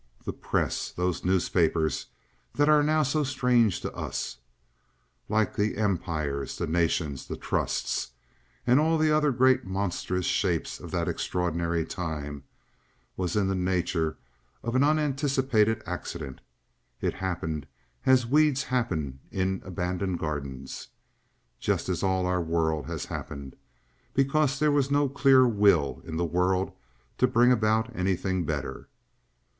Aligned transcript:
The 0.25 0.33
press—those 0.33 1.23
newspapers 1.23 2.07
that 2.55 2.67
are 2.67 2.81
now 2.81 3.03
so 3.03 3.23
strange 3.23 3.81
to 3.81 3.93
us—like 3.93 5.55
the 5.55 5.77
"Empires," 5.77 6.57
the 6.57 6.65
"Nations," 6.65 7.27
the 7.27 7.37
Trusts, 7.37 8.09
and 8.65 8.79
all 8.79 8.97
the 8.97 9.11
other 9.11 9.31
great 9.31 9.63
monstrous 9.63 10.25
shapes 10.25 10.79
of 10.79 10.89
that 10.89 11.07
extraordinary 11.07 11.85
time—was 11.85 13.35
in 13.35 13.47
the 13.47 13.53
nature 13.53 14.17
of 14.63 14.73
an 14.73 14.83
unanticipated 14.83 15.83
accident. 15.85 16.41
It 16.99 17.13
had 17.13 17.19
happened, 17.21 17.67
as 18.03 18.25
weeds 18.25 18.63
happen 18.63 19.19
in 19.29 19.61
abandoned 19.63 20.17
gardens, 20.17 20.87
just 21.59 21.89
as 21.89 22.01
all 22.01 22.25
our 22.25 22.41
world 22.41 22.87
has 22.87 23.05
happened,—because 23.05 24.57
there 24.57 24.71
was 24.71 24.89
no 24.89 25.07
clear 25.07 25.47
Will 25.47 26.01
in 26.03 26.17
the 26.17 26.25
world 26.25 26.73
to 27.19 27.27
bring 27.27 27.51
about 27.51 27.95
anything 27.95 28.45
better. 28.45 28.87